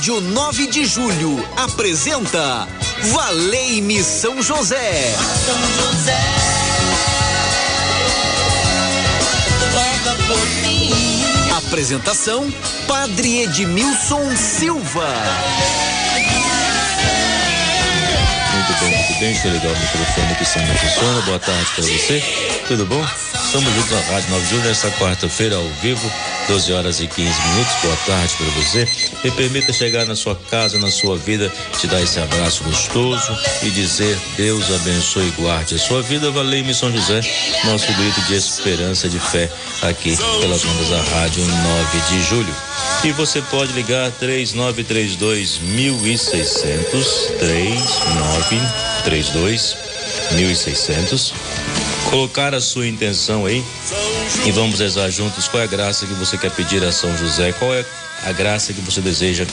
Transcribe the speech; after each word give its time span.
Rádio 0.00 0.18
9 0.18 0.66
de 0.68 0.86
Julho 0.86 1.46
apresenta 1.58 2.66
Valei-me 3.12 4.02
São 4.02 4.42
José. 4.42 5.14
São 5.44 5.58
José. 5.76 6.18
Apresentação: 11.54 12.50
Padre 12.88 13.42
Edmilson 13.42 14.34
Silva. 14.34 15.06
Muito 18.54 18.80
bem, 18.80 18.96
muito 18.96 19.20
bem. 19.20 19.40
Eu 19.44 19.50
ligar 19.52 19.70
o 19.70 19.78
microfone 19.78 20.34
que 20.36 20.42
está 20.44 20.60
funciona. 20.60 21.20
Boa 21.26 21.38
tarde 21.38 21.66
para 21.74 21.84
você. 21.84 22.24
Tudo 22.66 22.86
bom? 22.86 23.06
Estamos 23.44 23.74
juntos 23.74 23.90
na 23.90 24.00
Rádio 24.14 24.30
9 24.30 24.44
de 24.44 24.50
Julho 24.50 24.64
nesta 24.64 24.90
quarta-feira 24.92 25.56
ao 25.56 25.68
vivo, 25.82 26.10
12 26.50 26.72
horas 26.72 27.00
e 27.00 27.06
15 27.06 27.22
minutos. 27.22 27.74
Boa 27.80 27.96
tarde 28.06 28.34
para 28.36 28.46
você. 28.60 28.88
Me 29.22 29.30
permita 29.30 29.72
chegar 29.72 30.04
na 30.04 30.16
sua 30.16 30.34
casa, 30.34 30.80
na 30.80 30.90
sua 30.90 31.16
vida, 31.16 31.48
te 31.78 31.86
dar 31.86 32.02
esse 32.02 32.18
abraço 32.18 32.64
gostoso 32.64 33.38
e 33.62 33.70
dizer: 33.70 34.18
Deus 34.36 34.68
abençoe 34.72 35.28
e 35.28 35.30
guarde 35.40 35.76
a 35.76 35.78
sua 35.78 36.02
vida. 36.02 36.28
Valeu, 36.32 36.74
São 36.74 36.90
José, 36.90 37.20
nosso 37.64 37.86
grito 37.92 38.20
de 38.22 38.34
esperança, 38.34 39.08
de 39.08 39.20
fé, 39.20 39.48
aqui 39.82 40.16
pelas 40.40 40.64
ondas 40.64 40.88
da 40.88 41.00
Rádio 41.00 41.46
9 41.46 42.00
de 42.08 42.20
Julho. 42.24 42.52
E 43.04 43.12
você 43.12 43.40
pode 43.42 43.72
ligar 43.72 44.10
3932 44.10 45.58
1600 45.58 47.26
3932 47.38 49.76
1600 50.32 51.32
colocar 52.10 52.52
a 52.56 52.60
sua 52.60 52.88
intenção 52.88 53.46
aí 53.46 53.64
e 54.46 54.52
vamos 54.52 54.80
rezar 54.80 55.10
juntos 55.10 55.48
qual 55.48 55.62
é 55.62 55.64
a 55.64 55.68
graça 55.68 56.06
que 56.06 56.14
você 56.14 56.38
quer 56.38 56.50
pedir 56.50 56.82
a 56.84 56.92
São 56.92 57.16
José, 57.16 57.52
qual 57.52 57.74
é 57.74 57.84
a 58.24 58.32
graça 58.32 58.72
que 58.72 58.80
você 58.80 59.00
deseja 59.00 59.46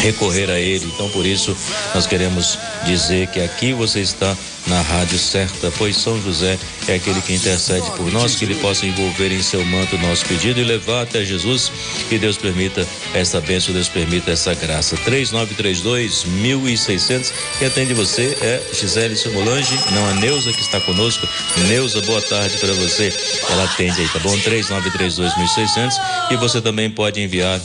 recorrer 0.00 0.50
a 0.50 0.58
ele. 0.58 0.86
Então, 0.86 1.08
por 1.10 1.24
isso, 1.24 1.56
nós 1.94 2.06
queremos 2.06 2.58
dizer 2.84 3.26
que 3.28 3.40
aqui 3.40 3.72
você 3.72 4.00
está 4.00 4.36
na 4.66 4.80
rádio 4.80 5.18
certa, 5.18 5.72
pois 5.76 5.96
São 5.96 6.20
José 6.22 6.58
é 6.86 6.94
aquele 6.94 7.20
que 7.20 7.34
intercede 7.34 7.90
por 7.92 8.10
nós, 8.12 8.36
que 8.36 8.44
ele 8.44 8.54
possa 8.56 8.86
envolver 8.86 9.32
em 9.32 9.42
seu 9.42 9.64
manto 9.64 9.96
o 9.96 9.98
nosso 9.98 10.24
pedido 10.26 10.60
e 10.60 10.64
levar 10.64 11.02
até 11.02 11.24
Jesus. 11.24 11.72
Que 12.08 12.18
Deus 12.18 12.36
permita 12.36 12.86
essa 13.14 13.40
bênção, 13.40 13.74
Deus 13.74 13.88
permita 13.88 14.30
essa 14.30 14.54
graça. 14.54 14.96
3932 14.98 16.24
1600. 16.24 17.32
Quem 17.58 17.68
atende 17.68 17.94
você 17.94 18.36
é 18.40 18.62
Gisele 18.72 19.16
Simolange, 19.16 19.78
não 19.92 20.06
a 20.08 20.14
Neuza 20.14 20.52
que 20.52 20.60
está 20.60 20.80
conosco. 20.80 21.26
Neuza, 21.68 22.00
boa 22.02 22.22
tarde 22.22 22.56
para 22.58 22.72
você. 22.74 23.12
Ela 23.50 23.64
atende 23.64 24.00
aí, 24.00 24.08
tá 24.08 24.18
bom? 24.20 24.36
3932 24.38 25.36
1600. 25.36 25.96
E 26.30 26.36
você 26.36 26.60
também 26.60 26.90
pode 26.90 27.20
enviar 27.20 27.60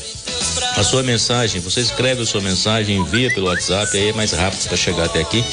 a 0.78 0.84
sua 0.84 1.02
mensagem, 1.02 1.60
você 1.60 1.82
escreve 1.82 2.22
a 2.22 2.26
sua 2.26 2.40
mensagem, 2.40 2.98
envia 2.98 3.32
pelo 3.32 3.48
WhatsApp, 3.48 3.98
aí 3.98 4.10
é 4.10 4.14
mais 4.14 4.32
rápido 4.32 4.68
para 4.68 4.78
chegar 4.78 5.06
até 5.06 5.20
aqui, 5.20 5.44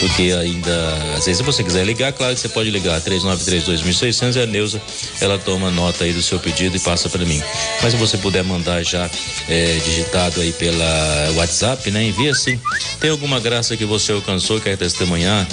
porque 0.00 0.34
ainda, 0.38 0.94
às 1.16 1.24
vezes 1.24 1.38
se 1.38 1.42
você 1.42 1.64
quiser 1.64 1.82
ligar, 1.84 2.12
claro 2.12 2.34
que 2.34 2.40
você 2.40 2.48
pode 2.50 2.70
ligar 2.70 3.00
3932.600 3.00 4.36
e 4.36 4.42
a 4.42 4.46
Neuza, 4.46 4.80
ela 5.18 5.38
toma 5.38 5.70
nota 5.70 6.04
aí 6.04 6.12
do 6.12 6.22
seu 6.22 6.38
pedido 6.38 6.76
e 6.76 6.80
passa 6.80 7.08
para 7.08 7.24
mim. 7.24 7.42
Mas 7.82 7.92
se 7.92 7.98
você 7.98 8.18
puder 8.18 8.44
mandar 8.44 8.82
já 8.82 9.10
é, 9.48 9.78
digitado 9.82 10.42
aí 10.42 10.52
pela 10.52 11.32
WhatsApp, 11.36 11.90
né, 11.90 12.04
envia 12.04 12.34
sim. 12.34 12.60
Tem 13.00 13.08
alguma 13.08 13.40
graça 13.40 13.78
que 13.78 13.86
você 13.86 14.12
alcançou, 14.12 14.60
quer 14.60 14.76
testemunhar? 14.76 15.48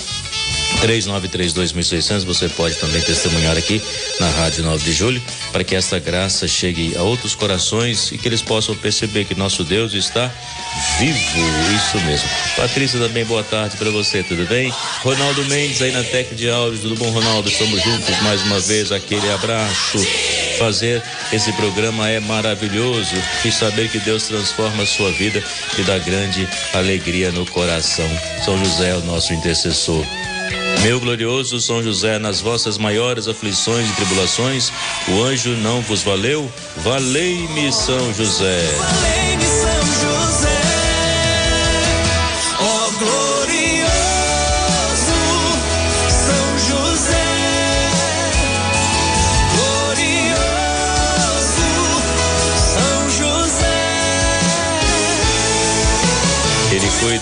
3932.600, 0.83 2.25
você 2.25 2.49
pode 2.49 2.75
também 2.75 3.01
testemunhar 3.01 3.57
aqui 3.57 3.81
na 4.19 4.29
Rádio 4.31 4.63
9 4.65 4.83
de 4.83 4.91
Julho, 4.91 5.21
para 5.53 5.63
que 5.63 5.75
essa 5.75 5.97
graça 5.97 6.45
chegue 6.45 6.93
a 6.97 7.03
outros 7.03 7.33
corações 7.33 8.11
e 8.11 8.17
que 8.17 8.27
eles 8.27 8.41
possam 8.41 8.75
perceber 8.75 9.23
que 9.23 9.33
nosso 9.33 9.63
Deus 9.63 9.93
está 9.93 10.29
vivo. 10.99 11.39
Isso 11.73 12.05
mesmo. 12.05 12.27
Patrícia 12.57 12.99
também, 12.99 13.23
boa 13.23 13.43
tarde 13.43 13.77
para 13.77 13.89
você, 13.91 14.23
tudo 14.23 14.45
bem? 14.45 14.73
Ronaldo 15.01 15.45
Mendes 15.45 15.81
aí 15.81 15.91
na 15.91 16.03
Tec 16.03 16.35
de 16.35 16.49
Áudio, 16.49 16.79
tudo 16.81 16.95
bom, 16.95 17.09
Ronaldo? 17.11 17.47
Estamos 17.47 17.81
juntos 17.81 18.21
mais 18.21 18.41
uma 18.41 18.59
vez, 18.59 18.91
aquele 18.91 19.29
abraço. 19.31 20.05
Fazer 20.59 21.01
esse 21.31 21.53
programa 21.53 22.09
é 22.09 22.19
maravilhoso 22.19 23.15
e 23.45 23.51
saber 23.51 23.89
que 23.89 23.99
Deus 23.99 24.23
transforma 24.23 24.83
a 24.83 24.85
sua 24.85 25.11
vida 25.13 25.41
e 25.77 25.83
dá 25.83 25.97
grande 25.97 26.45
alegria 26.73 27.31
no 27.31 27.45
coração. 27.45 28.09
São 28.43 28.57
José 28.57 28.89
é 28.89 28.95
o 28.95 29.05
nosso 29.05 29.33
intercessor. 29.33 30.05
Meu 30.83 30.99
glorioso 30.99 31.61
São 31.61 31.81
José, 31.81 32.19
nas 32.19 32.41
vossas 32.41 32.77
maiores 32.77 33.27
aflições 33.27 33.89
e 33.89 33.95
tribulações, 33.95 34.71
o 35.07 35.23
anjo 35.23 35.51
não 35.57 35.81
vos 35.81 36.03
valeu? 36.03 36.51
Valei-me, 36.77 37.71
São 37.71 38.13
José. 38.13 38.61
Valei-me, 38.77 39.62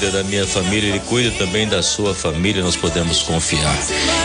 cuida 0.02 0.18
da 0.18 0.24
minha 0.24 0.48
família, 0.48 0.90
ele 0.90 1.00
cuida 1.02 1.30
também 1.38 1.68
da 1.68 1.84
sua 1.84 2.16
família, 2.16 2.64
nós 2.64 2.76
podemos 2.76 3.22
confiar. 3.22 3.78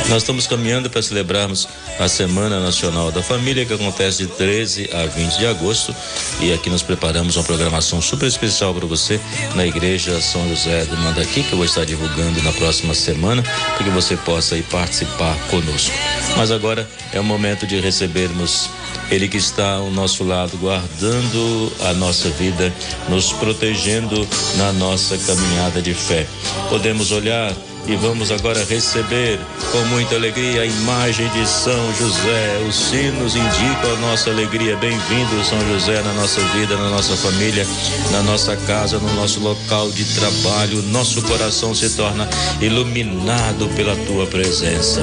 Nós 0.08 0.22
estamos 0.22 0.46
caminhando 0.46 0.88
para 0.88 1.02
celebrarmos 1.02 1.68
a 2.00 2.08
Semana 2.08 2.58
Nacional 2.58 3.12
da 3.12 3.22
Família, 3.22 3.66
que 3.66 3.74
acontece 3.74 4.24
de 4.24 4.26
13 4.26 4.88
a 4.90 5.04
20 5.04 5.36
de 5.36 5.46
agosto. 5.46 5.94
E 6.40 6.50
aqui 6.50 6.70
nós 6.70 6.82
preparamos 6.82 7.36
uma 7.36 7.44
programação 7.44 8.00
super 8.00 8.26
especial 8.26 8.72
para 8.72 8.86
você 8.86 9.20
na 9.54 9.66
Igreja 9.66 10.18
São 10.22 10.48
José 10.48 10.86
do 10.86 10.96
Mandaqui, 10.96 11.42
que 11.42 11.52
eu 11.52 11.58
vou 11.58 11.66
estar 11.66 11.84
divulgando 11.84 12.42
na 12.42 12.52
próxima 12.52 12.94
semana, 12.94 13.42
para 13.42 13.84
que 13.84 13.90
você 13.90 14.16
possa 14.16 14.56
ir 14.56 14.62
participar 14.62 15.36
conosco. 15.50 15.94
Mas 16.38 16.50
agora 16.50 16.88
é 17.12 17.20
o 17.20 17.24
momento 17.24 17.66
de 17.66 17.78
recebermos 17.80 18.70
ele 19.10 19.28
que 19.28 19.36
está 19.36 19.74
ao 19.74 19.90
nosso 19.90 20.24
lado, 20.24 20.56
guardando 20.58 21.72
a 21.80 21.92
nossa 21.94 22.28
vida, 22.30 22.72
nos 23.08 23.32
protegendo 23.32 24.26
na 24.56 24.72
nossa 24.72 25.16
caminhada 25.18 25.80
de 25.80 25.94
fé. 25.94 26.26
Podemos 26.68 27.12
olhar 27.12 27.52
e 27.88 27.94
vamos 27.94 28.32
agora 28.32 28.64
receber 28.64 29.38
com 29.70 29.78
muita 29.86 30.16
alegria 30.16 30.62
a 30.62 30.66
imagem 30.66 31.28
de 31.30 31.46
São 31.48 31.94
José. 31.94 32.58
Os 32.68 32.74
sinos 32.74 33.36
indicam 33.36 33.92
a 33.92 33.96
nossa 34.00 34.30
alegria. 34.30 34.76
Bem-vindo, 34.76 35.44
São 35.44 35.58
José, 35.68 36.02
na 36.02 36.12
nossa 36.14 36.40
vida, 36.48 36.76
na 36.76 36.90
nossa 36.90 37.16
família, 37.16 37.64
na 38.10 38.22
nossa 38.22 38.56
casa, 38.56 38.98
no 38.98 39.12
nosso 39.14 39.38
local 39.40 39.90
de 39.92 40.04
trabalho. 40.04 40.82
Nosso 40.82 41.22
coração 41.22 41.74
se 41.74 41.90
torna 41.90 42.28
iluminado 42.60 43.68
pela 43.76 43.94
tua 44.04 44.26
presença. 44.26 45.02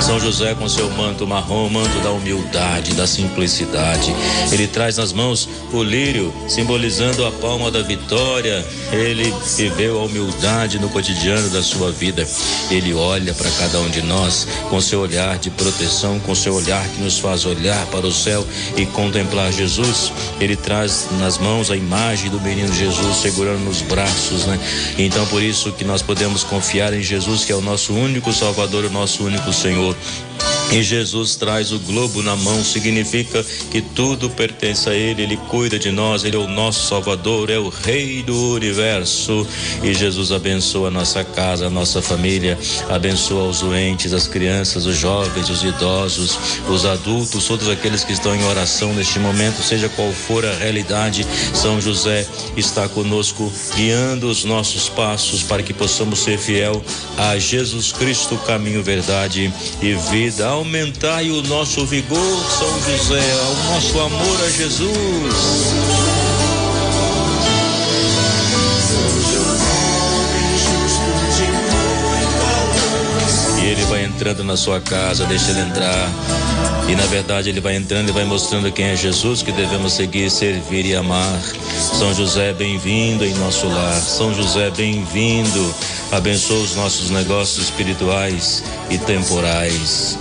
São 0.00 0.18
José, 0.18 0.54
com 0.54 0.68
seu 0.68 0.88
manto 0.90 1.26
marrom, 1.26 1.68
manto 1.68 1.98
da 2.00 2.10
humildade, 2.10 2.94
da 2.94 3.06
simplicidade. 3.06 4.14
Ele 4.50 4.66
traz 4.66 4.96
nas 4.96 5.12
mãos 5.12 5.48
o 5.72 5.82
lírio, 5.82 6.32
simbolizando 6.48 7.26
a 7.26 7.32
palma 7.32 7.70
da 7.70 7.82
vitória. 7.82 8.64
Ele 8.92 9.34
viveu 9.56 10.00
a 10.00 10.04
humildade 10.04 10.78
no 10.78 10.88
cotidiano 10.88 11.50
da 11.50 11.62
sua 11.62 11.90
vida. 11.90 11.97
Ele 12.70 12.94
olha 12.94 13.34
para 13.34 13.50
cada 13.52 13.80
um 13.80 13.88
de 13.88 14.02
nós 14.02 14.46
com 14.70 14.80
seu 14.80 15.00
olhar 15.00 15.38
de 15.38 15.50
proteção, 15.50 16.18
com 16.20 16.34
seu 16.34 16.54
olhar 16.54 16.86
que 16.88 17.02
nos 17.02 17.18
faz 17.18 17.44
olhar 17.44 17.84
para 17.86 18.06
o 18.06 18.12
céu 18.12 18.46
e 18.76 18.86
contemplar 18.86 19.52
Jesus. 19.52 20.12
Ele 20.40 20.56
traz 20.56 21.08
nas 21.18 21.38
mãos 21.38 21.70
a 21.70 21.76
imagem 21.76 22.30
do 22.30 22.40
menino 22.40 22.72
Jesus 22.72 23.16
segurando 23.16 23.64
nos 23.64 23.82
braços, 23.82 24.46
né? 24.46 24.58
Então 24.98 25.26
por 25.26 25.42
isso 25.42 25.72
que 25.72 25.84
nós 25.84 26.02
podemos 26.02 26.44
confiar 26.44 26.92
em 26.92 27.02
Jesus, 27.02 27.44
que 27.44 27.52
é 27.52 27.56
o 27.56 27.60
nosso 27.60 27.92
único 27.92 28.32
Salvador, 28.32 28.84
o 28.84 28.90
nosso 28.90 29.24
único 29.24 29.52
Senhor. 29.52 29.96
E 30.70 30.82
Jesus 30.82 31.34
traz 31.34 31.72
o 31.72 31.78
globo 31.78 32.22
na 32.22 32.36
mão, 32.36 32.62
significa 32.62 33.44
que 33.70 33.80
tudo 33.80 34.28
pertence 34.28 34.88
a 34.88 34.94
Ele, 34.94 35.22
Ele 35.22 35.36
cuida 35.48 35.78
de 35.78 35.90
nós, 35.90 36.24
Ele 36.24 36.36
é 36.36 36.38
o 36.38 36.46
nosso 36.46 36.86
Salvador, 36.86 37.48
é 37.48 37.58
o 37.58 37.70
Rei 37.70 38.22
do 38.22 38.52
universo. 38.52 39.46
E 39.82 39.94
Jesus 39.94 40.30
abençoa 40.30 40.88
a 40.88 40.90
nossa 40.90 41.24
casa, 41.24 41.66
a 41.66 41.70
nossa 41.70 42.02
família, 42.02 42.58
abençoa 42.90 43.48
os 43.48 43.60
doentes, 43.60 44.12
as 44.12 44.26
crianças, 44.26 44.84
os 44.84 44.94
jovens, 44.94 45.48
os 45.48 45.62
idosos, 45.62 46.38
os 46.68 46.84
adultos, 46.84 47.46
todos 47.46 47.68
aqueles 47.68 48.04
que 48.04 48.12
estão 48.12 48.34
em 48.34 48.44
oração 48.44 48.92
neste 48.92 49.18
momento, 49.18 49.62
seja 49.62 49.88
qual 49.88 50.12
for 50.12 50.44
a 50.44 50.52
realidade. 50.52 51.26
São 51.54 51.80
José 51.80 52.26
está 52.58 52.86
conosco, 52.88 53.50
guiando 53.74 54.28
os 54.28 54.44
nossos 54.44 54.86
passos 54.88 55.42
para 55.42 55.62
que 55.62 55.72
possamos 55.72 56.18
ser 56.18 56.38
fiel 56.38 56.82
a 57.16 57.38
Jesus 57.38 57.90
Cristo, 57.90 58.36
caminho, 58.46 58.82
verdade 58.82 59.50
e 59.80 59.94
vida 59.94 60.57
aumentai 60.58 61.30
o 61.30 61.40
nosso 61.42 61.86
vigor, 61.86 62.18
São 62.50 62.82
José, 62.82 63.20
o 63.20 63.72
nosso 63.72 64.00
amor 64.00 64.44
a 64.44 64.50
Jesus. 64.50 65.34
E 73.62 73.66
ele 73.66 73.84
vai 73.84 74.04
entrando 74.04 74.42
na 74.42 74.56
sua 74.56 74.80
casa, 74.80 75.26
deixa 75.26 75.52
ele 75.52 75.60
entrar. 75.60 76.10
E 76.88 76.96
na 76.96 77.06
verdade 77.06 77.50
ele 77.50 77.60
vai 77.60 77.76
entrando 77.76 78.08
e 78.08 78.12
vai 78.12 78.24
mostrando 78.24 78.72
quem 78.72 78.86
é 78.86 78.96
Jesus 78.96 79.42
que 79.42 79.52
devemos 79.52 79.92
seguir, 79.92 80.28
servir 80.28 80.86
e 80.86 80.96
amar. 80.96 81.40
São 81.96 82.12
José, 82.12 82.52
bem-vindo 82.52 83.24
em 83.24 83.34
nosso 83.34 83.68
lar. 83.68 84.00
São 84.00 84.34
José, 84.34 84.70
bem-vindo. 84.70 85.74
Abençoa 86.10 86.62
os 86.62 86.74
nossos 86.74 87.10
negócios 87.10 87.66
espirituais 87.66 88.64
e 88.88 88.96
temporais. 88.96 90.18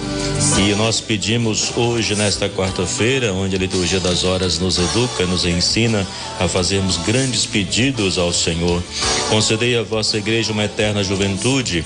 E 0.60 0.76
nós 0.76 1.00
pedimos 1.00 1.72
hoje, 1.78 2.14
nesta 2.14 2.50
quarta-feira, 2.50 3.34
onde 3.34 3.56
a 3.56 3.60
liturgia 3.60 4.00
das 4.00 4.26
horas 4.26 4.60
nos 4.60 4.78
educa, 4.78 5.26
nos 5.26 5.46
ensina 5.46 6.06
a 6.40 6.48
fazermos 6.48 6.98
grandes 6.98 7.46
pedidos 7.46 8.18
ao 8.18 8.34
Senhor. 8.34 8.84
Concedei 9.30 9.78
à 9.78 9.84
vossa 9.84 10.18
igreja 10.18 10.52
uma 10.52 10.66
eterna 10.66 11.04
juventude, 11.04 11.86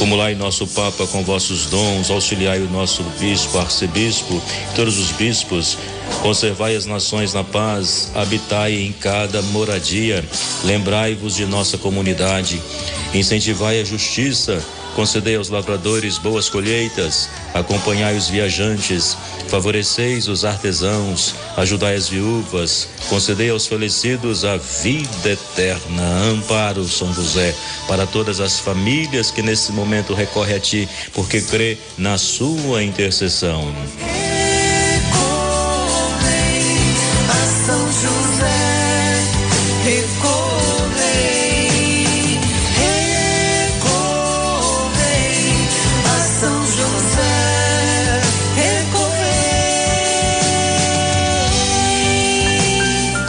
Acumulai 0.00 0.34
nosso 0.34 0.66
Papa 0.66 1.06
com 1.08 1.22
vossos 1.22 1.66
dons, 1.66 2.10
auxiliai 2.10 2.58
o 2.62 2.70
nosso 2.70 3.02
bispo, 3.18 3.58
arcebispo, 3.58 4.42
todos 4.74 4.96
os 4.98 5.12
bispos, 5.12 5.76
conservai 6.22 6.74
as 6.74 6.86
nações 6.86 7.34
na 7.34 7.44
paz, 7.44 8.10
habitai 8.14 8.80
em 8.80 8.92
cada 8.92 9.42
moradia, 9.42 10.24
lembrai-vos 10.64 11.36
de 11.36 11.44
nossa 11.44 11.76
comunidade, 11.76 12.62
incentivai 13.12 13.78
a 13.78 13.84
justiça, 13.84 14.64
Concedei 14.94 15.36
aos 15.36 15.48
lavradores 15.48 16.18
boas 16.18 16.48
colheitas, 16.48 17.28
acompanhai 17.54 18.16
os 18.16 18.28
viajantes, 18.28 19.16
favoreceis 19.48 20.28
os 20.28 20.44
artesãos, 20.44 21.34
ajudai 21.56 21.94
as 21.94 22.08
viúvas, 22.08 22.88
concedei 23.08 23.50
aos 23.50 23.66
falecidos 23.66 24.44
a 24.44 24.56
vida 24.56 25.30
eterna. 25.30 26.02
Amparo, 26.30 26.84
São 26.86 27.12
José, 27.14 27.54
para 27.86 28.06
todas 28.06 28.40
as 28.40 28.58
famílias 28.58 29.30
que 29.30 29.42
nesse 29.42 29.72
momento 29.72 30.14
recorrem 30.14 30.56
a 30.56 30.60
ti, 30.60 30.88
porque 31.14 31.40
crê 31.40 31.78
na 31.96 32.18
sua 32.18 32.82
intercessão. 32.82 33.72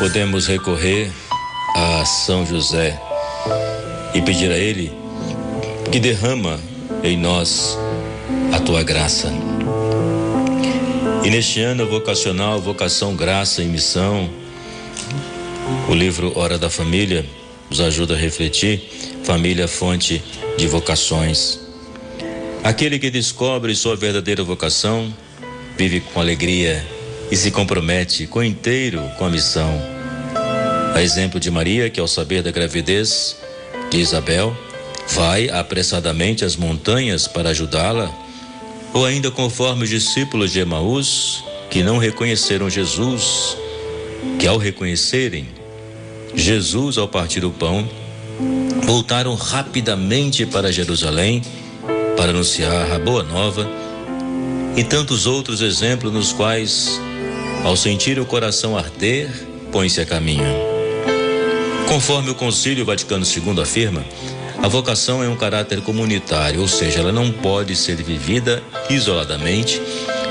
Podemos 0.02 0.48
recorrer 0.48 1.12
a 1.76 2.04
São 2.06 2.44
José 2.44 3.00
e 4.16 4.22
pedir 4.24 4.52
a 4.52 4.58
Ele 4.58 4.92
que 5.92 6.00
derrama 6.00 6.60
em 7.04 7.16
nós 7.16 7.78
a 8.52 8.60
tua 8.60 8.82
graça. 8.82 9.32
E 11.24 11.30
neste 11.30 11.62
ano 11.62 11.86
vocacional, 11.86 12.60
vocação, 12.60 13.16
graça 13.16 13.62
e 13.62 13.66
missão, 13.66 14.28
o 15.88 15.94
livro 15.94 16.34
Hora 16.36 16.58
da 16.58 16.68
Família 16.68 17.24
nos 17.70 17.80
ajuda 17.80 18.16
a 18.16 18.18
refletir 18.18 18.82
família 19.24 19.68
fonte 19.68 20.20
de 20.58 20.66
vocações. 20.66 21.60
Aquele 22.64 22.98
que 22.98 23.12
descobre 23.12 23.76
sua 23.76 23.96
verdadeira 23.96 24.44
vocação 24.44 25.14
vive 25.78 26.00
com 26.00 26.20
alegria 26.20 26.84
e 27.30 27.36
se 27.36 27.52
compromete 27.52 28.26
com 28.26 28.44
inteiro 28.44 29.00
com 29.20 29.26
a 29.26 29.30
missão. 29.30 29.91
A 30.94 31.02
exemplo 31.02 31.40
de 31.40 31.50
Maria, 31.50 31.90
que 31.90 32.00
ao 32.00 32.08
saber 32.08 32.44
da 32.44 32.52
gravidez 32.52 33.38
de 33.90 33.98
Isabel, 33.98 34.56
vai 35.10 35.50
apressadamente 35.50 36.46
às 36.46 36.56
montanhas 36.56 37.28
para 37.28 37.50
ajudá-la, 37.50 38.12
ou 38.94 39.06
ainda 39.06 39.32
conforme 39.32 39.84
os 39.84 39.90
discípulos 39.90 40.52
de 40.52 40.60
Emaús, 40.60 41.44
que 41.70 41.82
não 41.82 41.98
reconheceram 41.98 42.70
Jesus, 42.70 43.58
que 44.38 44.48
ao 44.48 44.58
reconhecerem 44.58 45.48
Jesus 46.36 46.98
ao 46.98 47.08
partir 47.08 47.44
o 47.44 47.52
pão, 47.52 47.90
voltaram 48.84 49.36
rapidamente 49.36 50.46
para 50.46 50.72
Jerusalém 50.72 51.42
para 52.18 52.32
anunciar 52.32 52.92
a 52.92 53.00
boa 53.00 53.24
nova 53.24 53.68
e 54.76 54.84
tantos 54.84 55.26
outros 55.26 55.62
exemplos 55.62 56.12
nos 56.14 56.32
quais 56.32 57.00
ao 57.64 57.76
sentir 57.76 58.20
o 58.20 58.26
coração 58.26 58.78
arder, 58.78 59.30
põe-se 59.72 60.02
a 60.02 60.06
caminho. 60.06 60.71
Conforme 61.92 62.30
o 62.30 62.36
Concílio 62.36 62.86
Vaticano 62.86 63.26
II 63.26 63.62
afirma, 63.62 64.02
a 64.64 64.70
vocação 64.70 65.22
é 65.22 65.28
um 65.28 65.36
caráter 65.36 65.82
comunitário, 65.82 66.62
ou 66.62 66.68
seja, 66.68 67.00
ela 67.00 67.12
não 67.12 67.30
pode 67.30 67.76
ser 67.76 67.98
vivida 67.98 68.64
isoladamente, 68.90 69.82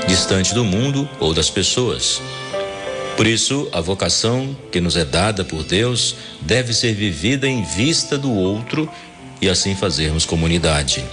distante 0.07 0.55
do 0.55 0.65
mundo 0.65 1.07
ou 1.19 1.35
das 1.35 1.51
pessoas. 1.51 2.19
Por 3.15 3.27
isso, 3.27 3.69
a 3.71 3.79
vocação 3.79 4.57
que 4.71 4.81
nos 4.81 4.97
é 4.97 5.05
dada 5.05 5.45
por 5.45 5.63
Deus 5.63 6.15
deve 6.41 6.73
ser 6.73 6.95
vivida 6.95 7.47
em 7.47 7.61
vista 7.63 8.17
do 8.17 8.33
outro 8.33 8.89
e 9.39 9.47
assim 9.47 9.75
fazermos 9.75 10.25
comunidade. 10.25 11.05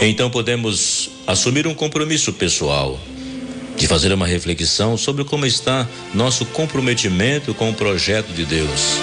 Então 0.00 0.30
podemos 0.30 1.10
assumir 1.26 1.66
um 1.66 1.74
compromisso 1.74 2.32
pessoal 2.32 3.00
de 3.84 3.88
fazer 3.88 4.14
uma 4.14 4.26
reflexão 4.26 4.96
sobre 4.96 5.24
como 5.24 5.44
está 5.44 5.86
nosso 6.14 6.46
comprometimento 6.46 7.52
com 7.52 7.68
o 7.68 7.74
projeto 7.74 8.32
de 8.32 8.46
Deus. 8.46 8.96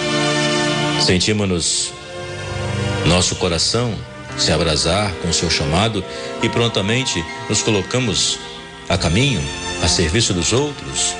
Sentimos-nos, 1.06 1.94
nosso 3.06 3.36
coração 3.36 3.94
se 4.40 4.52
abrasar 4.52 5.14
com 5.22 5.30
o 5.30 5.34
seu 5.34 5.52
chamado 5.52 6.04
e 6.42 6.50
prontamente 6.50 7.24
nos 7.48 7.62
colocamos 7.62 8.40
a 8.90 8.98
caminho, 8.98 9.40
a 9.84 9.88
serviço 9.88 10.34
dos 10.34 10.52
outros? 10.52 11.14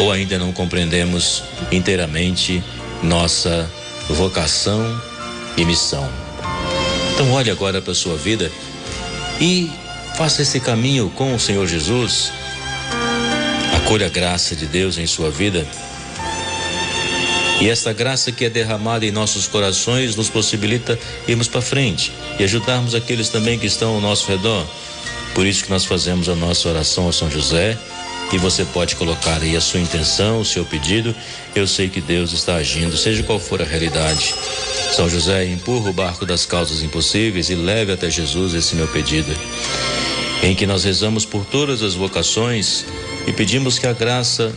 Ou 0.00 0.10
ainda 0.10 0.36
não 0.36 0.52
compreendemos 0.52 1.44
inteiramente 1.70 2.60
nossa 3.04 3.70
vocação 4.08 5.00
e 5.56 5.64
missão? 5.64 6.10
Então, 7.14 7.30
olhe 7.30 7.52
agora 7.52 7.80
para 7.80 7.92
a 7.92 7.94
sua 7.94 8.16
vida 8.16 8.50
e 9.40 9.70
Faça 10.18 10.42
esse 10.42 10.58
caminho 10.58 11.10
com 11.10 11.32
o 11.32 11.38
Senhor 11.38 11.64
Jesus. 11.68 12.32
Acolha 13.88 14.04
a 14.04 14.10
graça 14.10 14.54
de 14.54 14.66
Deus 14.66 14.98
em 14.98 15.06
sua 15.06 15.30
vida. 15.30 15.66
E 17.58 17.70
esta 17.70 17.90
graça 17.90 18.30
que 18.30 18.44
é 18.44 18.50
derramada 18.50 19.06
em 19.06 19.10
nossos 19.10 19.48
corações 19.48 20.14
nos 20.14 20.28
possibilita 20.28 20.98
irmos 21.26 21.48
para 21.48 21.62
frente 21.62 22.12
e 22.38 22.44
ajudarmos 22.44 22.94
aqueles 22.94 23.30
também 23.30 23.58
que 23.58 23.64
estão 23.64 23.94
ao 23.94 24.00
nosso 24.02 24.30
redor. 24.30 24.66
Por 25.34 25.46
isso 25.46 25.64
que 25.64 25.70
nós 25.70 25.86
fazemos 25.86 26.28
a 26.28 26.34
nossa 26.34 26.68
oração 26.68 27.04
ao 27.04 27.14
São 27.14 27.30
José. 27.30 27.78
E 28.30 28.36
você 28.36 28.62
pode 28.62 28.94
colocar 28.94 29.40
aí 29.40 29.56
a 29.56 29.60
sua 29.62 29.80
intenção, 29.80 30.38
o 30.42 30.44
seu 30.44 30.66
pedido. 30.66 31.16
Eu 31.54 31.66
sei 31.66 31.88
que 31.88 32.02
Deus 32.02 32.34
está 32.34 32.56
agindo, 32.56 32.94
seja 32.94 33.22
qual 33.22 33.40
for 33.40 33.62
a 33.62 33.64
realidade. 33.64 34.34
São 34.92 35.08
José, 35.08 35.46
empurra 35.46 35.88
o 35.88 35.94
barco 35.94 36.26
das 36.26 36.44
causas 36.44 36.82
impossíveis 36.82 37.48
e 37.48 37.54
leve 37.54 37.90
até 37.90 38.10
Jesus 38.10 38.52
esse 38.52 38.76
meu 38.76 38.88
pedido 38.88 39.34
em 40.42 40.54
que 40.54 40.66
nós 40.66 40.84
rezamos 40.84 41.24
por 41.24 41.44
todas 41.44 41.82
as 41.82 41.94
vocações 41.94 42.84
e 43.26 43.32
pedimos 43.32 43.78
que 43.78 43.86
a 43.86 43.92
graça 43.92 44.54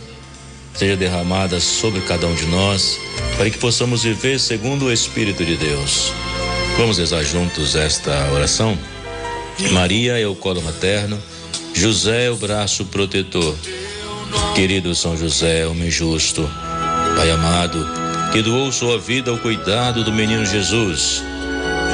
seja 0.74 0.96
derramada 0.96 1.60
sobre 1.60 2.00
cada 2.02 2.26
um 2.26 2.34
de 2.34 2.46
nós, 2.46 2.98
para 3.36 3.50
que 3.50 3.58
possamos 3.58 4.04
viver 4.04 4.40
segundo 4.40 4.86
o 4.86 4.92
Espírito 4.92 5.44
de 5.44 5.56
Deus. 5.56 6.12
Vamos 6.76 6.98
rezar 6.98 7.22
juntos 7.22 7.76
esta 7.76 8.30
oração? 8.32 8.78
Maria 9.70 10.18
é 10.18 10.26
o 10.26 10.34
colo 10.34 10.62
materno, 10.62 11.22
José 11.74 12.26
é 12.26 12.30
o 12.30 12.36
braço 12.36 12.86
protetor. 12.86 13.54
Querido 14.54 14.94
São 14.94 15.16
José, 15.16 15.66
homem 15.66 15.90
justo, 15.90 16.48
Pai 17.16 17.30
amado, 17.30 17.86
que 18.32 18.40
doou 18.40 18.72
sua 18.72 18.98
vida 18.98 19.30
ao 19.30 19.38
cuidado 19.38 20.02
do 20.02 20.12
menino 20.12 20.46
Jesus 20.46 21.22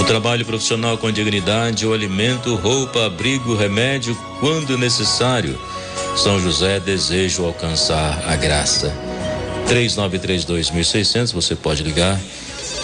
o 0.00 0.04
trabalho 0.04 0.44
profissional 0.44 0.98
com 0.98 1.10
dignidade, 1.10 1.86
o 1.86 1.92
alimento, 1.92 2.54
roupa, 2.56 3.06
abrigo, 3.06 3.54
remédio, 3.54 4.16
quando 4.40 4.78
necessário. 4.78 5.58
São 6.16 6.40
José 6.40 6.80
deseja 6.80 7.42
alcançar 7.42 8.22
a 8.26 8.36
graça. 8.36 8.92
3932.600, 9.68 11.32
você 11.32 11.54
pode 11.54 11.82
ligar 11.82 12.18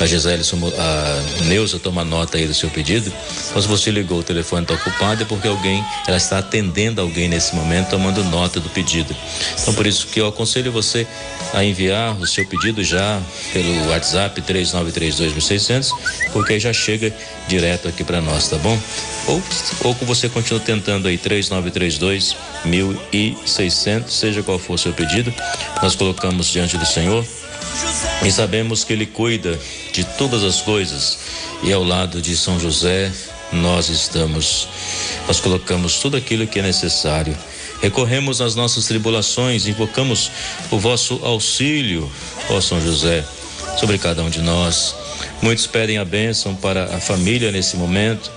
a 0.01 0.07
Gisele, 0.07 0.43
a 0.79 1.45
Neuza 1.47 1.79
toma 1.79 2.05
nota 2.05 2.39
aí 2.39 2.47
do 2.47 2.55
seu 2.55 2.71
pedido. 2.71 3.13
Se 3.31 3.67
você 3.67 3.91
ligou, 3.91 4.21
o 4.21 4.23
telefone 4.23 4.63
está 4.63 4.75
ocupado, 4.75 5.23
é 5.23 5.27
porque 5.27 5.49
alguém, 5.49 5.85
ela 6.07 6.17
está 6.17 6.39
atendendo 6.39 7.01
alguém 7.01 7.29
nesse 7.29 7.55
momento, 7.57 7.91
tomando 7.91 8.23
nota 8.25 8.61
do 8.61 8.69
pedido. 8.69 9.15
Então, 9.61 9.75
por 9.75 9.87
isso 9.87 10.07
que 10.07 10.21
eu 10.21 10.29
aconselho 10.29 10.71
você 10.71 11.07
a 11.53 11.65
enviar 11.65 12.17
o 12.19 12.27
seu 12.27 12.45
pedido 12.47 12.83
já 12.85 13.21
pelo 13.53 13.89
WhatsApp 13.89 14.41
3932.600, 14.43 15.91
porque 16.33 16.55
aí 16.55 16.61
já 16.61 16.73
chega 16.73 17.15
direto 17.47 17.89
aqui 17.89 18.05
para 18.05 18.21
nós, 18.21 18.49
tá 18.49 18.57
bom? 18.59 18.79
Ou, 19.27 19.43
ou 19.85 19.95
você 20.03 20.29
continua 20.29 20.61
tentando 20.61 21.09
aí 21.09 21.17
3932 21.17 22.37
1600, 22.65 24.13
seja 24.13 24.43
qual 24.43 24.59
for 24.59 24.75
o 24.75 24.79
seu 24.79 24.93
pedido, 24.93 25.33
nós 25.83 25.95
colocamos 25.95 26.49
diante 26.49 26.77
do 26.77 26.87
Senhor 26.87 27.25
e 28.25 28.31
sabemos 28.31 28.85
que 28.85 28.93
Ele 28.93 29.07
cuida 29.07 29.59
de 29.93 30.05
todas 30.05 30.43
as 30.43 30.61
coisas 30.61 31.19
e 31.63 31.73
ao 31.73 31.83
lado 31.83 32.21
de 32.21 32.37
São 32.37 32.59
José 32.59 33.11
nós 33.53 33.89
estamos. 33.89 34.69
Nós 35.27 35.41
colocamos 35.41 35.99
tudo 35.99 36.17
aquilo 36.17 36.47
que 36.47 36.59
é 36.59 36.63
necessário. 36.63 37.37
Recorremos 37.81 38.41
às 38.41 38.55
nossas 38.55 38.87
tribulações, 38.87 39.67
invocamos 39.67 40.31
o 40.71 40.79
vosso 40.79 41.21
auxílio, 41.23 42.11
ó 42.51 42.61
São 42.61 42.81
José, 42.81 43.25
sobre 43.79 43.99
cada 43.99 44.23
um 44.23 44.31
de 44.31 44.41
nós. 44.41 44.95
Muitos 45.41 45.67
pedem 45.67 45.99
a 45.99 46.05
bênção 46.05 46.57
para 46.57 46.97
a 46.97 47.01
família 47.01 47.53
nesse 47.53 47.77
momento. 47.77 48.31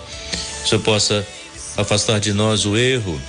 Que 0.60 0.66
o 0.66 0.70
Senhor 0.70 0.82
possa 0.82 1.28
afastar 1.76 2.20
de 2.20 2.34
nós 2.34 2.66
o 2.66 2.78
erro, 2.78 3.20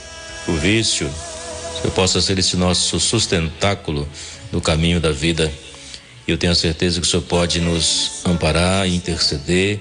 o 0.47 0.53
vício, 0.53 1.09
que 1.09 1.79
o 1.79 1.81
Senhor 1.83 1.95
possa 1.95 2.21
ser 2.21 2.39
esse 2.39 2.57
nosso 2.57 3.01
sustentáculo 3.01 4.07
no 4.51 4.61
caminho 4.61 5.01
da 5.01 5.11
vida. 5.11 5.51
Eu 6.29 6.37
tenho 6.37 6.53
a 6.53 6.57
certeza 6.57 7.01
que 7.01 7.07
o 7.07 7.11
Senhor 7.11 7.23
pode 7.23 7.59
nos 7.61 8.21
amparar 8.27 8.87
e 8.87 8.95
interceder 8.95 9.81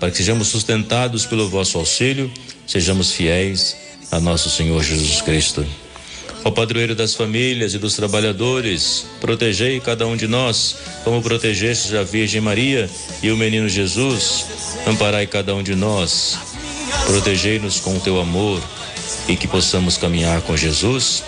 para 0.00 0.10
que 0.10 0.16
sejamos 0.16 0.48
sustentados 0.48 1.24
pelo 1.24 1.48
vosso 1.48 1.78
auxílio, 1.78 2.30
sejamos 2.66 3.12
fiéis 3.12 3.76
a 4.12 4.20
nosso 4.20 4.50
Senhor 4.50 4.84
Jesus 4.84 5.22
Cristo. 5.22 5.66
Ó 6.44 6.50
padroeiro 6.50 6.94
das 6.94 7.14
famílias 7.14 7.72
e 7.72 7.78
dos 7.78 7.94
trabalhadores, 7.94 9.06
protegei 9.20 9.80
cada 9.80 10.06
um 10.06 10.16
de 10.16 10.28
nós, 10.28 10.76
como 11.02 11.22
protegeste 11.22 11.96
a 11.96 12.02
Virgem 12.02 12.40
Maria 12.40 12.90
e 13.22 13.30
o 13.30 13.36
menino 13.36 13.68
Jesus. 13.68 14.46
Amparai 14.86 15.26
cada 15.26 15.54
um 15.54 15.62
de 15.62 15.74
nós, 15.74 16.36
protegei-nos 17.06 17.80
com 17.80 17.96
o 17.96 18.00
teu 18.00 18.20
amor 18.20 18.62
e 19.28 19.36
que 19.36 19.48
possamos 19.48 19.96
caminhar 19.96 20.42
com 20.42 20.56
Jesus 20.56 21.24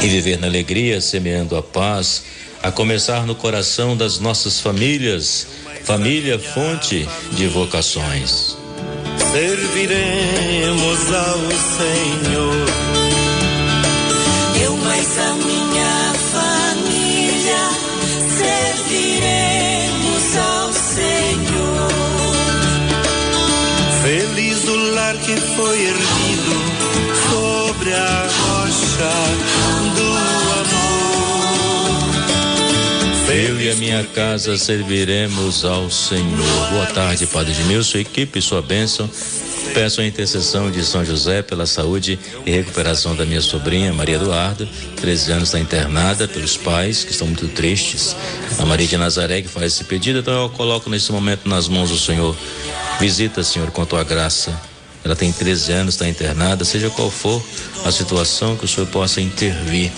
e 0.00 0.06
viver 0.08 0.38
na 0.38 0.46
alegria, 0.46 1.00
semeando 1.00 1.56
a 1.56 1.62
paz 1.62 2.22
a 2.62 2.70
começar 2.70 3.26
no 3.26 3.34
coração 3.34 3.96
das 3.96 4.18
nossas 4.18 4.60
famílias, 4.60 5.46
família 5.84 6.38
fonte 6.38 7.08
de 7.32 7.46
vocações. 7.46 8.57
Serviremos 9.32 11.12
ao 11.12 11.40
Senhor. 11.76 12.66
Eu 14.64 14.76
mais 14.78 15.18
a 15.18 15.34
minha 15.34 16.14
família 16.32 17.62
serviremos 18.38 20.36
ao 20.36 20.72
Senhor. 20.72 21.88
Feliz 24.02 24.64
o 24.64 24.76
lar 24.94 25.16
que 25.18 25.36
foi 25.36 25.78
erguido 25.78 26.56
sobre 27.30 27.92
a 27.92 28.26
rocha 28.26 29.37
minha 33.88 34.04
casa 34.04 34.58
serviremos 34.58 35.64
ao 35.64 35.90
Senhor. 35.90 36.68
Boa 36.70 36.84
tarde, 36.88 37.26
Padre 37.26 37.52
Edmilson, 37.52 37.96
equipe, 37.96 38.42
sua 38.42 38.60
bênção. 38.60 39.08
Peço 39.72 40.02
a 40.02 40.06
intercessão 40.06 40.70
de 40.70 40.84
São 40.84 41.02
José 41.02 41.40
pela 41.40 41.64
saúde 41.64 42.18
e 42.44 42.50
recuperação 42.50 43.16
da 43.16 43.24
minha 43.24 43.40
sobrinha, 43.40 43.90
Maria 43.90 44.16
Eduarda, 44.16 44.68
13 44.96 45.32
anos, 45.32 45.48
está 45.48 45.58
internada 45.58 46.28
pelos 46.28 46.54
pais, 46.54 47.02
que 47.02 47.12
estão 47.12 47.26
muito 47.26 47.48
tristes. 47.48 48.14
A 48.58 48.66
Maria 48.66 48.86
de 48.86 48.98
Nazaré 48.98 49.40
que 49.40 49.48
faz 49.48 49.72
esse 49.72 49.84
pedido, 49.84 50.18
então 50.18 50.42
eu 50.42 50.50
coloco 50.50 50.90
nesse 50.90 51.10
momento 51.10 51.48
nas 51.48 51.66
mãos 51.66 51.88
do 51.88 51.98
Senhor. 51.98 52.36
Visita, 53.00 53.42
Senhor, 53.42 53.70
com 53.70 53.80
a 53.80 53.86
tua 53.86 54.04
graça 54.04 54.52
ela 55.04 55.14
tem 55.14 55.32
13 55.32 55.72
anos, 55.72 55.94
está 55.94 56.08
internada, 56.08 56.64
seja 56.64 56.90
qual 56.90 57.10
for 57.10 57.42
a 57.84 57.92
situação, 57.92 58.56
que 58.56 58.64
o 58.64 58.68
Senhor 58.68 58.86
possa 58.88 59.20
intervir 59.20 59.90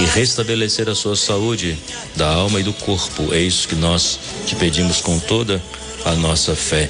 e 0.00 0.04
restabelecer 0.04 0.88
a 0.88 0.94
sua 0.94 1.16
saúde 1.16 1.78
da 2.16 2.28
alma 2.28 2.60
e 2.60 2.62
do 2.62 2.72
corpo. 2.72 3.32
É 3.32 3.40
isso 3.40 3.68
que 3.68 3.74
nós 3.74 4.18
te 4.46 4.56
pedimos 4.56 5.00
com 5.00 5.18
toda 5.18 5.62
a 6.04 6.14
nossa 6.14 6.54
fé. 6.54 6.88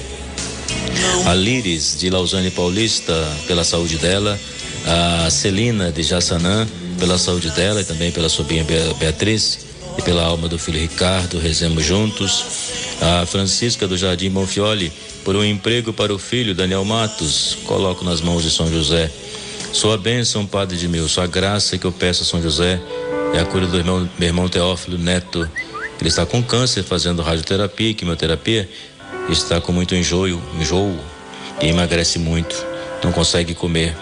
A 1.25 1.33
Liris 1.33 1.97
de 1.99 2.09
Lausanne 2.09 2.49
Paulista, 2.49 3.13
pela 3.47 3.63
saúde 3.63 3.97
dela, 3.97 4.39
a 4.85 5.29
Celina 5.29 5.91
de 5.91 6.03
Jassanã, 6.03 6.67
pela 6.97 7.17
saúde 7.17 7.49
dela 7.51 7.81
e 7.81 7.85
também 7.85 8.11
pela 8.11 8.29
sobrinha 8.29 8.65
Beatriz 8.97 9.59
e 9.97 10.01
pela 10.01 10.23
alma 10.23 10.47
do 10.47 10.57
filho 10.57 10.79
Ricardo, 10.79 11.39
rezemos 11.39 11.83
juntos. 11.83 12.45
A 13.01 13.25
Francisca 13.25 13.87
do 13.87 13.97
Jardim 13.97 14.29
Monfioli, 14.29 14.91
por 15.29 15.35
um 15.35 15.45
emprego 15.45 15.93
para 15.93 16.11
o 16.11 16.17
filho 16.17 16.55
Daniel 16.55 16.83
Matos, 16.83 17.55
coloco 17.65 18.03
nas 18.03 18.19
mãos 18.19 18.41
de 18.41 18.49
São 18.49 18.67
José. 18.67 19.11
Sua 19.71 19.95
bênção, 19.95 20.43
Padre 20.43 20.75
de 20.75 20.87
meu, 20.87 21.07
sua 21.07 21.27
graça 21.27 21.77
que 21.77 21.85
eu 21.85 21.91
peço 21.91 22.23
a 22.23 22.25
São 22.25 22.41
José 22.41 22.81
é 23.31 23.39
a 23.39 23.45
cura 23.45 23.67
do 23.67 23.77
irmão, 23.77 24.09
meu 24.17 24.27
irmão 24.27 24.49
Teófilo 24.49 24.97
Neto. 24.97 25.47
Ele 25.99 26.09
está 26.09 26.25
com 26.25 26.41
câncer, 26.41 26.81
fazendo 26.81 27.21
radioterapia 27.21 27.91
e 27.91 27.93
quimioterapia, 27.93 28.67
está 29.29 29.61
com 29.61 29.71
muito 29.71 29.93
enjoo, 29.93 30.27
enjoo 30.59 30.97
e 31.61 31.67
emagrece 31.67 32.17
muito, 32.17 32.55
não 33.03 33.11
consegue 33.11 33.53
comer. 33.53 33.95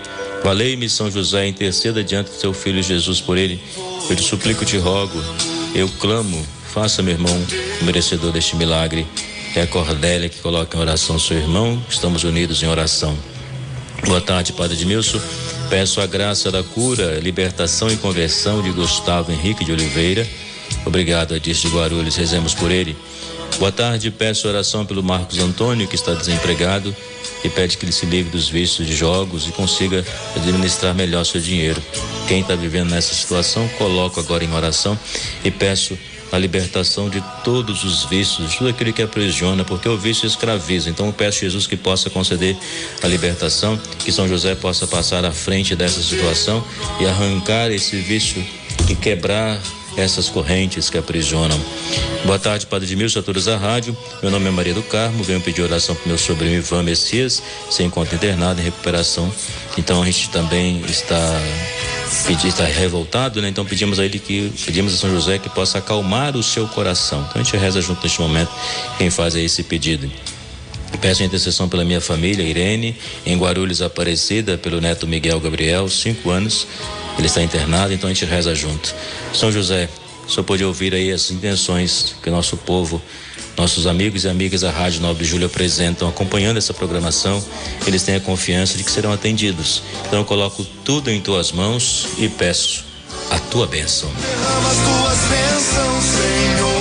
Valei-me, 0.46 0.90
São 0.90 1.12
José, 1.12 1.46
interceda 1.46 2.02
diante 2.06 2.32
do 2.32 2.38
teu 2.38 2.54
filho 2.54 2.82
Jesus 2.82 3.20
por 3.20 3.38
ele. 3.38 3.60
Eu 4.10 4.16
te 4.16 4.24
suplico, 4.24 4.64
te 4.64 4.78
rogo, 4.78 5.22
eu 5.76 5.90
clamo, 6.00 6.42
faça, 6.74 7.04
meu 7.04 7.16
irmão, 7.16 7.38
merecedor 7.82 8.32
deste 8.32 8.56
milagre. 8.56 9.06
É 9.56 9.62
a 9.62 9.68
Cordélia 9.68 10.30
que 10.30 10.40
coloca 10.40 10.78
em 10.78 10.80
oração 10.80 11.18
seu 11.18 11.38
irmão. 11.38 11.82
Estamos 11.90 12.24
unidos 12.24 12.62
em 12.62 12.68
oração. 12.68 13.18
Boa 14.06 14.22
tarde, 14.22 14.54
Padre 14.54 14.76
Edmilson. 14.76 15.20
Peço 15.70 16.00
a 16.00 16.06
graça 16.06 16.52
da 16.52 16.64
cura, 16.64 17.20
libertação 17.20 17.90
e 17.90 17.98
conversão 17.98 18.62
de 18.62 18.72
Gustavo 18.72 19.32
Henrique 19.32 19.66
de 19.66 19.72
Oliveira. 19.72 20.28
Obrigado, 20.86 21.34
Adis 21.34 21.58
de 21.58 21.68
Guarulhos. 21.70 22.16
Rezemos 22.16 22.54
por 22.54 22.72
ele. 22.72 22.96
Boa 23.60 23.72
tarde, 23.72 24.12
peço 24.12 24.48
oração 24.48 24.86
pelo 24.86 25.02
Marcos 25.02 25.40
Antônio, 25.40 25.88
que 25.88 25.96
está 25.96 26.14
desempregado 26.14 26.96
e 27.44 27.50
pede 27.50 27.78
que 27.78 27.86
ele 27.86 27.92
se 27.92 28.06
livre 28.06 28.32
dos 28.32 28.48
vícios 28.48 28.88
de 28.88 28.96
jogos 28.96 29.48
e 29.48 29.52
consiga 29.52 30.06
administrar 30.36 30.94
melhor 30.94 31.26
seu 31.26 31.42
dinheiro. 31.42 31.82
Quem 32.28 32.42
está 32.42 32.56
vivendo 32.56 32.92
nessa 32.92 33.16
situação, 33.16 33.68
coloco 33.70 34.20
agora 34.20 34.44
em 34.44 34.54
oração 34.54 34.98
e 35.44 35.50
peço 35.50 35.98
a 36.32 36.38
libertação 36.38 37.10
de 37.10 37.24
todos 37.44 37.84
os 37.84 38.06
vícios, 38.06 38.52
de 38.52 38.58
tudo 38.58 38.70
aquilo 38.70 38.94
que 38.94 39.02
aprisiona, 39.02 39.64
porque 39.64 39.88
o 39.88 39.98
vício 39.98 40.26
escraviza. 40.26 40.90
Então 40.90 41.08
eu 41.08 41.14
peço 41.14 41.40
Jesus 41.40 41.68
que 41.68 41.78
possa 41.78 42.10
conceder 42.10 42.56
a 43.02 43.08
libertação, 43.08 43.80
que 44.00 44.12
São 44.12 44.28
José 44.28 44.56
possa 44.56 44.86
passar 44.88 45.26
à 45.26 45.32
frente 45.32 45.76
dessa 45.76 46.02
situação 46.02 46.64
e 47.00 47.06
arrancar 47.06 47.72
esse 47.72 47.98
vício 47.98 48.44
e 48.90 48.96
quebrar 48.96 49.60
essas 49.98 50.30
correntes 50.30 50.90
que 50.90 50.98
aprisionam. 50.98 51.60
Boa 52.24 52.38
tarde, 52.38 52.68
Padre 52.68 52.88
Edmilson, 52.88 53.20
a 53.20 53.24
todos 53.24 53.46
da 53.46 53.58
rádio. 53.58 53.98
Meu 54.22 54.30
nome 54.30 54.48
é 54.48 54.52
Maria 54.52 54.74
do 54.74 54.84
Carmo, 54.84 55.24
venho 55.24 55.42
pedir 55.42 55.64
oração 55.64 55.96
para 55.96 56.08
meu 56.08 56.18
sobrinho 56.18 56.58
Ivan 56.58 56.84
Messias, 56.84 57.42
se 57.70 57.84
encontra 57.84 58.16
internado 58.16 58.62
em 58.62 58.66
recuperação. 58.66 59.34
Então 59.78 60.02
a 60.02 60.06
gente 60.06 60.30
também 60.30 60.82
está 60.88 61.42
pedir, 62.26 62.48
está 62.48 62.66
revoltado, 62.66 63.42
né? 63.42 63.50
Então 63.50 63.66
pedimos 63.66 64.00
a 64.00 64.06
ele 64.06 64.20
que 64.20 64.52
pedimos 64.66 64.94
a 64.94 64.98
São 64.98 65.10
José 65.10 65.38
que 65.38 65.50
possa 65.50 65.78
acalmar 65.78 66.36
o 66.36 66.44
seu 66.44 66.68
coração. 66.68 67.26
Então 67.28 67.42
a 67.42 67.44
gente 67.44 67.56
reza 67.58 67.82
junto 67.82 68.02
neste 68.04 68.20
momento 68.22 68.52
quem 68.98 69.10
faz 69.10 69.36
aí 69.36 69.46
esse 69.46 69.64
pedido. 69.64 70.10
Peço 71.02 71.22
intercessão 71.22 71.70
pela 71.70 71.84
minha 71.86 72.02
família, 72.02 72.44
Irene, 72.44 72.96
em 73.26 73.38
Guarulhos 73.38 73.82
Aparecida, 73.82 74.58
pelo 74.58 74.82
neto 74.82 75.06
Miguel 75.06 75.40
Gabriel, 75.40 75.88
cinco 75.90 76.32
anos. 76.32 76.66
Ele 77.18 77.28
está 77.28 77.42
internado, 77.42 77.94
então 77.94 78.10
a 78.10 78.14
gente 78.14 78.26
reza 78.26 78.56
junto. 78.56 78.96
São 79.34 79.52
José, 79.52 79.90
senhor 80.28 80.44
pode 80.44 80.64
ouvir 80.64 80.94
aí 80.94 81.12
as 81.12 81.32
intenções 81.32 82.16
que 82.22 82.30
nosso 82.30 82.58
povo 82.58 83.02
nossos 83.58 83.88
amigos 83.88 84.24
e 84.24 84.30
amigas 84.30 84.62
da 84.62 84.70
Rádio 84.70 85.02
Nobre 85.02 85.26
Júlia 85.26 85.48
apresentam, 85.48 86.08
acompanhando 86.08 86.58
essa 86.58 86.74
programação, 86.74 87.44
eles 87.88 88.04
têm 88.04 88.16
a 88.16 88.20
confiança 88.20 88.78
de 88.78 88.84
que 88.84 88.92
serão 88.92 89.12
atendidos. 89.12 89.82
Então 90.06 90.20
eu 90.20 90.26
coloco 90.26 90.64
tudo 90.86 91.10
em 91.10 91.20
tuas 91.20 91.52
mãos 91.52 92.08
e 92.20 92.30
peço 92.30 92.86
a 93.32 93.40
tua 93.40 93.66
bênção. 93.66 94.10
Derrama 94.10 94.70
as 94.70 94.78
tuas 94.78 95.18
bênçãos, 95.30 96.04
Senhor. 96.04 96.77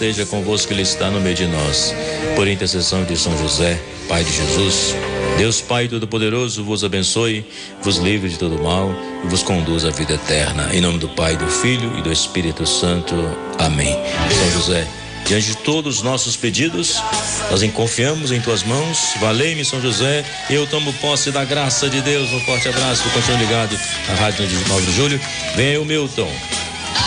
Esteja 0.00 0.24
convosco, 0.24 0.72
Ele 0.72 0.82
está 0.82 1.10
no 1.10 1.20
meio 1.20 1.34
de 1.34 1.46
nós. 1.46 1.94
Por 2.34 2.48
intercessão 2.48 3.04
de 3.04 3.16
São 3.16 3.36
José, 3.36 3.78
Pai 4.08 4.24
de 4.24 4.32
Jesus, 4.32 4.94
Deus 5.36 5.60
Pai 5.60 5.88
Todo-Poderoso 5.88 6.64
vos 6.64 6.82
abençoe, 6.82 7.44
vos 7.82 7.96
livre 7.96 8.30
de 8.30 8.38
todo 8.38 8.62
mal 8.62 8.90
e 9.22 9.28
vos 9.28 9.42
conduz 9.42 9.84
à 9.84 9.90
vida 9.90 10.14
eterna. 10.14 10.70
Em 10.72 10.80
nome 10.80 10.98
do 10.98 11.08
Pai, 11.10 11.36
do 11.36 11.46
Filho 11.46 11.98
e 11.98 12.02
do 12.02 12.10
Espírito 12.10 12.66
Santo. 12.66 13.14
Amém. 13.58 13.94
São 14.38 14.50
José, 14.52 14.88
diante 15.26 15.48
de 15.48 15.56
todos 15.58 15.98
os 15.98 16.02
nossos 16.02 16.36
pedidos, 16.36 17.02
nós 17.50 17.62
confiamos 17.72 18.32
em 18.32 18.40
tuas 18.40 18.62
mãos. 18.62 18.98
Valei-me, 19.20 19.64
São 19.64 19.82
José. 19.82 20.24
Eu 20.48 20.66
tomo 20.66 20.92
posse 20.94 21.30
da 21.30 21.44
graça 21.44 21.90
de 21.90 22.00
Deus. 22.00 22.30
Um 22.32 22.40
forte 22.40 22.68
abraço. 22.68 23.02
Continue 23.10 23.40
ligado 23.40 23.78
à 24.08 24.14
Rádio 24.14 24.46
9 24.68 24.86
de 24.86 24.92
Julho. 24.92 25.20
Vem 25.56 25.76
o 25.76 25.84
Milton. 25.84 26.30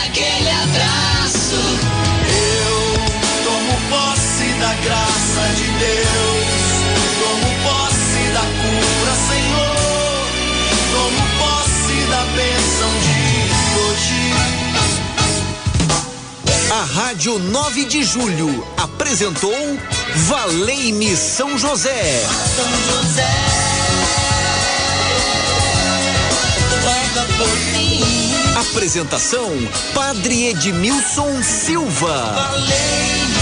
Aquele 0.04 0.50
abraço. 0.50 1.93
Graça 4.84 5.42
de 5.56 5.64
Deus. 5.64 6.46
Tomo 7.18 7.50
posse 7.64 8.22
da 8.36 8.44
cura, 8.60 9.14
Senhor. 9.30 9.76
Tomo 10.92 11.24
posse 11.38 11.96
da 12.10 12.22
bênção 12.36 12.90
de 13.04 13.18
hoje. 13.80 14.22
A 16.70 16.82
Rádio 16.84 17.38
9 17.38 17.84
de 17.86 18.02
Julho 18.04 18.66
apresentou 18.76 19.78
Valei-me 20.28 21.16
São 21.16 21.58
José. 21.58 22.22
São 22.54 22.70
José. 23.02 23.34
Roga 26.84 27.24
por 27.38 27.56
mim. 27.72 28.04
Apresentação: 28.70 29.50
Padre 29.94 30.48
Edmilson 30.48 31.42
Silva. 31.42 32.32
Valei-me, 32.34 33.33